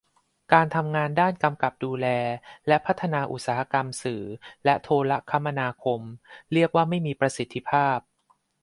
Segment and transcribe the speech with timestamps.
[0.53, 2.07] การทำงานด้านกำกับดูแล
[2.67, 4.23] และ พัฒนาอุตสาหกรรม สื่อ
[4.65, 6.01] และ โทรคมนาคม
[6.53, 7.99] เรียกว่าไม่มีประสิทธิภาพ